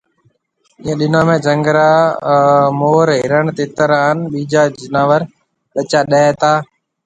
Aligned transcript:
ايون 0.81 0.95
ڏنون 0.99 1.23
۾ 1.31 1.35
جھنگ 1.45 1.65
را 1.77 1.89
مرو 2.77 2.77
مور، 2.79 3.07
ھرڻ، 3.25 3.45
تِيتر 3.57 3.89
ھان 3.97 4.17
ٻيجا 4.31 4.63
جناور 4.79 5.21
ٻچا 5.73 5.99
ڏَي 6.11 6.27
تا 6.39 6.53